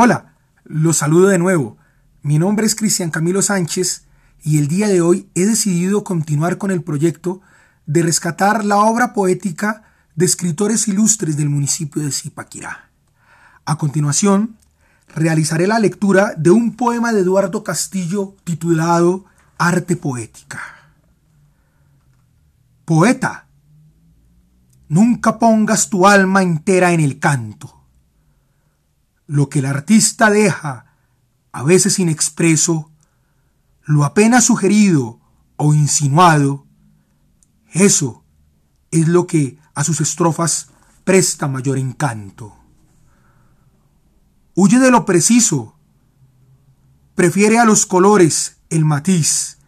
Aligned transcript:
Hola, 0.00 0.34
los 0.62 0.98
saludo 0.98 1.26
de 1.26 1.40
nuevo. 1.40 1.76
Mi 2.22 2.38
nombre 2.38 2.64
es 2.66 2.76
Cristian 2.76 3.10
Camilo 3.10 3.42
Sánchez 3.42 4.04
y 4.44 4.58
el 4.58 4.68
día 4.68 4.86
de 4.86 5.00
hoy 5.00 5.28
he 5.34 5.44
decidido 5.44 6.04
continuar 6.04 6.56
con 6.56 6.70
el 6.70 6.84
proyecto 6.84 7.40
de 7.84 8.04
rescatar 8.04 8.64
la 8.64 8.76
obra 8.76 9.12
poética 9.12 9.82
de 10.14 10.24
escritores 10.24 10.86
ilustres 10.86 11.36
del 11.36 11.48
municipio 11.48 12.00
de 12.00 12.12
Zipaquirá. 12.12 12.90
A 13.64 13.76
continuación, 13.76 14.56
realizaré 15.16 15.66
la 15.66 15.80
lectura 15.80 16.32
de 16.36 16.50
un 16.50 16.76
poema 16.76 17.12
de 17.12 17.22
Eduardo 17.22 17.64
Castillo 17.64 18.36
titulado 18.44 19.24
Arte 19.58 19.96
Poética. 19.96 20.60
Poeta, 22.84 23.48
nunca 24.88 25.40
pongas 25.40 25.90
tu 25.90 26.06
alma 26.06 26.44
entera 26.44 26.92
en 26.92 27.00
el 27.00 27.18
canto 27.18 27.77
lo 29.28 29.50
que 29.50 29.60
el 29.60 29.66
artista 29.66 30.30
deja, 30.30 30.86
a 31.52 31.62
veces 31.62 31.98
inexpreso, 31.98 32.90
lo 33.84 34.04
apenas 34.04 34.44
sugerido 34.44 35.20
o 35.56 35.74
insinuado, 35.74 36.66
eso 37.72 38.24
es 38.90 39.06
lo 39.06 39.26
que 39.26 39.58
a 39.74 39.84
sus 39.84 40.00
estrofas 40.00 40.70
presta 41.04 41.46
mayor 41.46 41.76
encanto. 41.76 42.56
Huye 44.54 44.78
de 44.78 44.90
lo 44.90 45.04
preciso, 45.04 45.76
prefiere 47.14 47.58
a 47.58 47.66
los 47.66 47.84
colores 47.84 48.56
el 48.70 48.86
matiz, 48.86 49.58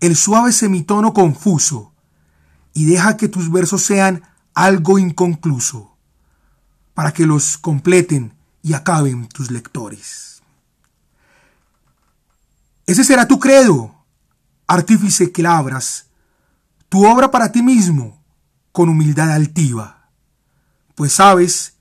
el 0.00 0.16
suave 0.16 0.52
semitono 0.52 1.14
confuso, 1.14 1.94
y 2.74 2.84
deja 2.84 3.16
que 3.16 3.28
tus 3.28 3.50
versos 3.50 3.82
sean 3.82 4.22
algo 4.52 4.98
inconcluso, 4.98 5.96
para 6.92 7.12
que 7.12 7.24
los 7.24 7.56
completen 7.56 8.34
y 8.62 8.74
acaben 8.74 9.28
tus 9.28 9.50
lectores. 9.50 10.42
Ese 12.86 13.04
será 13.04 13.26
tu 13.26 13.38
credo, 13.38 13.94
artífice 14.66 15.32
que 15.32 15.42
labras, 15.42 16.06
tu 16.88 17.06
obra 17.06 17.30
para 17.30 17.52
ti 17.52 17.62
mismo, 17.62 18.22
con 18.72 18.88
humildad 18.88 19.30
altiva, 19.30 20.08
pues 20.94 21.12
sabes 21.12 21.74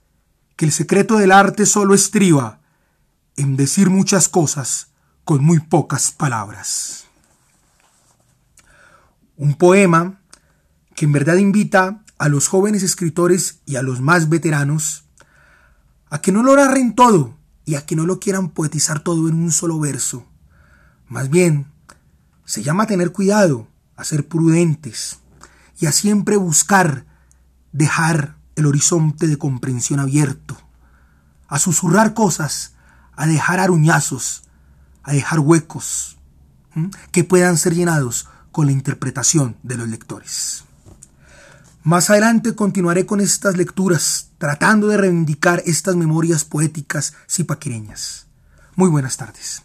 que 0.55 0.65
el 0.65 0.71
secreto 0.71 1.17
del 1.17 1.31
arte 1.31 1.65
solo 1.65 1.93
estriba 1.93 2.59
en 3.35 3.55
decir 3.55 3.89
muchas 3.89 4.27
cosas 4.27 4.87
con 5.23 5.43
muy 5.43 5.59
pocas 5.59 6.11
palabras. 6.11 7.05
Un 9.37 9.55
poema 9.55 10.21
que 10.95 11.05
en 11.05 11.11
verdad 11.13 11.37
invita 11.37 12.03
a 12.17 12.29
los 12.29 12.47
jóvenes 12.47 12.83
escritores 12.83 13.61
y 13.65 13.77
a 13.77 13.81
los 13.81 14.01
más 14.01 14.29
veteranos 14.29 15.05
a 16.11 16.21
que 16.21 16.31
no 16.31 16.43
lo 16.43 16.55
narren 16.55 16.93
todo 16.93 17.37
y 17.65 17.75
a 17.75 17.85
que 17.85 17.95
no 17.95 18.05
lo 18.05 18.19
quieran 18.19 18.49
poetizar 18.49 18.99
todo 18.99 19.29
en 19.29 19.35
un 19.35 19.51
solo 19.51 19.79
verso. 19.79 20.25
Más 21.07 21.29
bien, 21.29 21.71
se 22.45 22.61
llama 22.61 22.85
tener 22.85 23.11
cuidado, 23.11 23.67
a 23.95 24.03
ser 24.03 24.27
prudentes 24.27 25.19
y 25.79 25.85
a 25.85 25.91
siempre 25.91 26.35
buscar 26.35 27.05
dejar 27.71 28.35
el 28.55 28.65
horizonte 28.65 29.27
de 29.27 29.37
comprensión 29.37 30.01
abierto, 30.01 30.57
a 31.47 31.57
susurrar 31.59 32.13
cosas, 32.13 32.73
a 33.15 33.25
dejar 33.25 33.59
aruñazos, 33.59 34.43
a 35.03 35.13
dejar 35.13 35.39
huecos 35.39 36.17
que 37.11 37.23
puedan 37.23 37.57
ser 37.57 37.73
llenados 37.73 38.27
con 38.51 38.65
la 38.65 38.73
interpretación 38.73 39.55
de 39.63 39.77
los 39.77 39.87
lectores. 39.87 40.65
Más 41.83 42.11
adelante 42.11 42.53
continuaré 42.53 43.07
con 43.07 43.21
estas 43.21 43.57
lecturas, 43.57 44.29
tratando 44.37 44.87
de 44.87 44.97
reivindicar 44.97 45.63
estas 45.65 45.95
memorias 45.95 46.45
poéticas 46.45 47.15
zipaquireñas. 47.27 48.27
Muy 48.75 48.89
buenas 48.89 49.17
tardes. 49.17 49.63